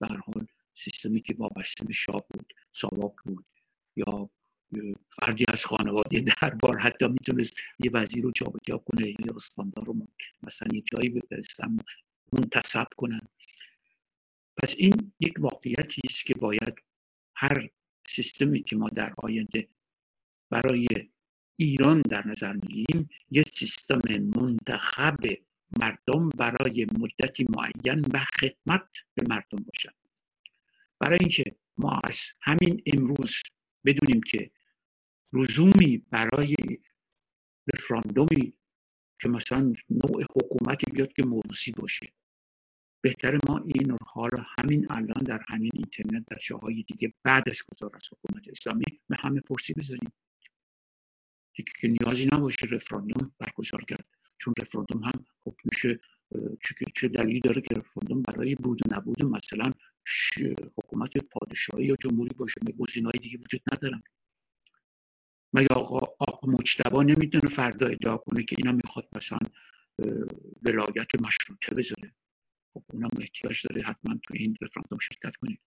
به 0.00 0.06
حال 0.06 0.46
سیستمی 0.74 1.20
که 1.20 1.34
وابسته 1.38 1.84
به 1.84 1.92
شاه 1.92 2.20
بود. 2.30 2.52
ساواک 2.72 3.14
بود 3.24 3.44
یا 3.96 4.30
فردی 5.10 5.44
از 5.48 5.66
خانواده 5.66 6.20
دربار 6.20 6.78
حتی 6.78 7.08
می‌تونست 7.08 7.54
یه 7.84 7.90
وزیر 7.90 8.24
رو 8.24 8.30
جابجا 8.30 8.78
کنه 8.78 9.08
یا 9.08 9.34
استاندار 9.36 9.84
رو 9.84 9.96
مثلا 10.42 10.68
یه 10.74 10.82
جایی 10.92 11.08
بفرستن 11.08 11.76
منتصب 12.32 12.86
کنن 12.96 13.20
پس 14.62 14.74
این 14.78 15.12
یک 15.20 15.34
واقعیتی 15.38 16.02
است 16.04 16.26
که 16.26 16.34
باید 16.34 16.74
هر 17.36 17.68
سیستمی 18.08 18.62
که 18.62 18.76
ما 18.76 18.88
در 18.88 19.14
آینده 19.16 19.68
برای 20.50 20.86
ایران 21.56 22.00
در 22.00 22.26
نظر 22.26 22.52
می‌گیریم 22.52 23.08
یه 23.30 23.42
سیستم 23.42 24.00
منتخب 24.36 25.18
مردم 25.80 26.28
برای 26.28 26.86
مدتی 26.98 27.46
معین 27.48 28.04
و 28.14 28.24
خدمت 28.40 28.88
به 29.14 29.22
مردم 29.28 29.64
باشد. 29.64 29.94
برای 30.98 31.18
اینکه 31.20 31.56
ما 31.80 32.00
از 32.04 32.20
همین 32.40 32.82
امروز 32.86 33.34
بدونیم 33.84 34.22
که 34.22 34.50
لزومی 35.32 35.98
برای 36.10 36.56
رفراندومی 37.74 38.52
که 39.20 39.28
مثلا 39.28 39.72
نوع 39.90 40.24
حکومتی 40.36 40.92
بیاد 40.92 41.12
که 41.12 41.22
موروسی 41.22 41.72
باشه. 41.72 42.12
بهتر 43.02 43.38
ما 43.48 43.58
این 43.58 43.96
حال 44.06 44.44
همین 44.58 44.86
الان 44.90 45.24
در 45.24 45.40
همین 45.48 45.70
اینترنت 45.74 46.24
در 46.26 46.38
جاهای 46.42 46.82
دیگه 46.82 47.14
بعد 47.22 47.48
از 47.48 47.62
گذار 47.72 47.90
از 47.94 48.02
حکومت 48.12 48.48
اسلامی 48.48 48.84
به 49.08 49.16
همه 49.16 49.40
پرسی 49.40 49.72
بذاریم 49.72 50.12
که 51.80 51.88
نیازی 51.88 52.28
نباشه 52.32 52.66
رفراندوم 52.70 53.32
برگزار 53.38 53.84
کرد. 53.84 54.06
چون 54.38 54.54
رفراندوم 54.60 55.04
هم 55.04 55.26
خب 55.44 55.54
میشه 55.64 56.00
چه 56.94 57.08
دلیلی 57.08 57.40
داره 57.40 57.60
که 57.60 57.74
رفراندوم 57.74 58.22
برای 58.22 58.54
بود 58.54 58.86
و 58.86 58.94
نبود 58.94 59.24
مثلا 59.24 59.72
حکومت 60.78 61.18
پادشاهی 61.18 61.86
یا 61.86 61.96
جمهوری 61.96 62.34
باشه. 62.36 62.60
گزینه‌های 62.78 63.18
دیگه 63.22 63.38
وجود 63.38 63.62
ندارن 63.72 64.02
مگه 65.52 65.68
آقا 65.68 65.98
آقا 66.18 66.52
مجتبا 66.52 67.02
نمی‌تونه 67.02 67.48
فردا 67.48 67.86
ادعا 67.86 68.16
کنه 68.16 68.42
که 68.42 68.56
اینا 68.58 68.72
می‌خواد 68.72 69.08
مثلا 69.16 69.38
ولایت 70.62 71.22
مشروطه 71.22 71.74
بذاره. 71.74 72.14
خب 72.74 72.82
اونم 72.92 73.10
احتیاج 73.20 73.66
داره 73.66 73.82
حتما 73.82 74.14
تو 74.22 74.34
این 74.34 74.56
رفراندوم 74.62 74.98
شرکت 74.98 75.36
کنید 75.36 75.60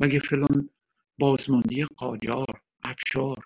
مگه 0.00 0.18
فلان 0.18 0.70
بازماندی 1.18 1.84
قاجار 1.84 2.60
افشار 2.82 3.44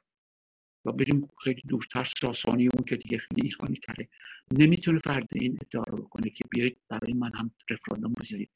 و 0.84 0.92
بریم 0.92 1.28
خیلی 1.44 1.62
دورتر 1.68 2.08
ساسانی 2.20 2.68
اون 2.68 2.84
که 2.84 2.96
دیگه 2.96 3.18
خیلی 3.18 3.42
ایرانی 3.42 3.76
تره. 3.76 4.08
نمی‌تونه 4.52 4.98
فرد 5.04 5.28
این 5.32 5.58
ادعا 5.60 5.82
رو 5.82 5.96
بکنه 5.98 6.30
که 6.30 6.44
بیایید 6.50 6.78
برای 6.88 7.12
من 7.12 7.30
هم 7.34 7.50
رفراندوم 7.70 8.12
بذارید 8.12 8.50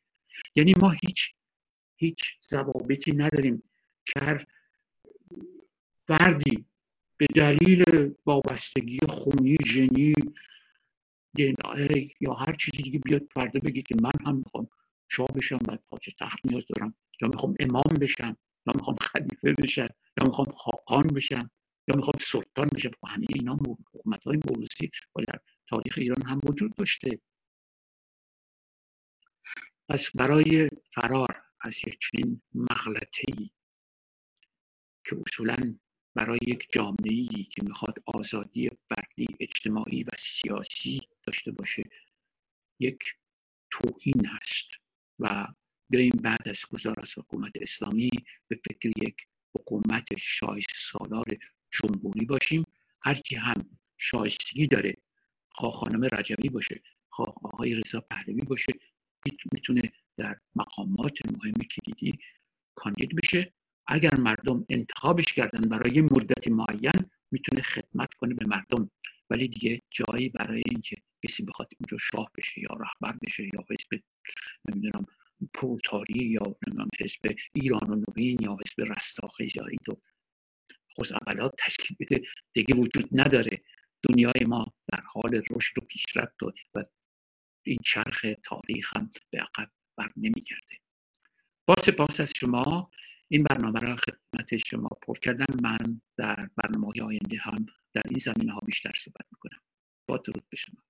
یعنی 0.54 0.74
ما 0.80 0.90
هیچ 0.90 1.34
هیچ 2.04 2.38
ضوابطی 2.50 3.12
نداریم 3.12 3.62
که 4.06 4.38
فردی 6.08 6.64
به 7.16 7.26
دلیل 7.26 7.82
وابستگی 8.26 8.98
خونی 9.08 9.56
ژنی 9.66 10.12
یا 12.20 12.34
هر 12.34 12.52
چیزی 12.52 12.82
دیگه 12.82 12.98
بیاد 12.98 13.22
فردا 13.34 13.60
بگی 13.60 13.82
که 13.82 13.94
من 14.02 14.26
هم 14.26 14.36
می‌خوام 14.36 14.68
شاه 15.08 15.26
بشم 15.34 15.58
و 15.68 15.76
پاچه 15.88 16.12
تخت 16.20 16.38
نیاز 16.44 16.64
دارم 16.68 16.94
یا 17.22 17.28
می‌خوام 17.28 17.54
امام 17.60 17.94
بشم 18.00 18.36
یا 18.66 18.72
می‌خوام 18.74 18.96
خلیفه 19.00 19.52
بشم 19.62 19.88
یا 20.18 20.26
می‌خوام 20.26 20.46
خاقان 20.46 21.06
بشم 21.06 21.50
یا 21.88 21.96
می‌خوام 21.96 22.16
سلطان 22.20 22.68
بشم. 22.74 22.90
خب 22.90 23.08
همه 23.08 23.26
اینا 23.28 23.54
حکومت 23.54 24.24
های 24.24 24.38
موروسی 24.48 24.90
و 25.16 25.20
در 25.28 25.38
تاریخ 25.68 25.94
ایران 25.98 26.22
هم 26.22 26.40
وجود 26.44 26.74
داشته. 26.76 27.18
پس 29.88 30.10
برای 30.16 30.70
فرار 30.94 31.42
از 31.64 31.78
یک 31.86 31.98
چنین 32.00 32.42
مغلطه 32.54 33.22
ای 33.28 33.50
که 35.04 35.16
اصولا 35.26 35.78
برای 36.14 36.38
یک 36.46 36.68
جامعه 36.72 37.44
که 37.44 37.62
می‌خواد 37.62 38.02
آزادی 38.06 38.70
فردی 38.88 39.26
اجتماعی 39.40 40.02
و 40.02 40.10
سیاسی 40.18 41.00
داشته 41.26 41.50
باشه 41.52 41.82
یک 42.80 42.98
توهین 43.70 44.26
هست 44.26 44.68
و 45.18 45.46
بیاییم 45.90 46.20
بعد 46.22 46.48
از 46.48 46.66
گذار 46.70 47.00
از 47.00 47.18
حکومت 47.18 47.52
اسلامی 47.60 48.10
به 48.48 48.60
فکر 48.68 48.92
یک 49.02 49.16
حکومت 49.54 50.16
شایست 50.18 50.74
سالار 50.92 51.26
جمهوری 51.70 52.26
باشیم. 52.26 52.64
هر 53.02 53.14
کی 53.14 53.36
هم 53.36 53.78
شایستگی 53.96 54.66
داره 54.66 54.94
خواه 55.50 55.72
خانم 55.72 56.04
رجبی 56.12 56.48
باشه 56.48 56.82
خواه 57.10 57.34
آقای 57.42 57.74
رضا 57.74 58.00
پهلوی 58.00 58.40
باشه 58.40 58.72
می‌تونه 59.52 59.92
در 60.16 60.36
مقامات 60.56 61.18
مهم 61.26 61.52
کلیدی 61.54 62.18
کاندید 62.74 63.16
بشه. 63.16 63.52
اگر 63.86 64.14
مردم 64.14 64.66
انتخابش 64.68 65.32
کردن 65.32 65.60
برای 65.60 66.00
مدت 66.00 66.48
معین 66.48 67.10
می‌تونه 67.30 67.62
خدمت 67.62 68.14
کنه 68.14 68.34
به 68.34 68.46
مردم. 68.46 68.90
ولی 69.30 69.48
دیگه 69.48 69.82
جایی 69.90 70.28
برای 70.28 70.62
اینکه 70.66 70.96
کسی 71.24 71.44
بخواد 71.44 71.68
اونجا 71.80 71.96
شاه 71.98 72.30
بشه 72.38 72.60
یا 72.60 72.68
رهبر 72.70 73.18
بشه 73.22 73.44
یا 73.44 73.64
حزب 73.70 74.02
نمی‌دونم 74.68 75.06
پروتاری 75.54 76.24
یا 76.24 76.56
نمی‌دونم 76.66 76.88
حزب 77.00 77.36
ایران 77.52 77.90
و 77.90 78.04
نوین 78.08 78.38
یا 78.40 78.56
حزب 78.66 78.92
رستاخیز 78.92 79.56
یا 79.56 79.66
این 79.66 79.78
تو 79.86 80.02
خوزعبلات 80.94 81.54
تشکیل 81.58 81.96
بده 82.00 82.22
دیگه 82.52 82.74
وجود 82.74 83.08
نداره. 83.12 83.62
دنیای 84.02 84.44
ما 84.46 84.74
در 84.92 85.00
حال 85.00 85.42
رشد 85.50 85.78
و 85.78 85.80
پیشرفت 85.80 86.42
و 86.74 86.84
این 87.66 87.78
چرخ 87.84 88.26
تاریخ 88.44 88.96
هم 88.96 89.12
به 89.30 89.38
عقب 89.40 89.70
بر 89.96 90.10
نمیگرده. 90.16 90.76
با 91.66 91.74
سپاس 91.82 92.20
از 92.20 92.32
شما 92.36 92.90
این 93.28 93.42
برنامه 93.42 93.80
را 93.80 93.96
خدمت 93.96 94.56
شما 94.56 94.88
پر 94.88 95.18
کردم 95.18 95.56
من 95.62 96.00
در 96.16 96.48
برنامه 96.56 96.86
های 96.86 97.00
آینده 97.00 97.38
هم 97.40 97.66
در 97.94 98.02
این 98.08 98.18
زمینه 98.18 98.52
ها 98.52 98.60
بیشتر 98.60 98.92
صحبت 98.96 99.26
می‌کنم. 99.32 99.60
با 100.08 100.16
درود 100.16 100.44
به 100.50 100.56
شما. 100.56 100.84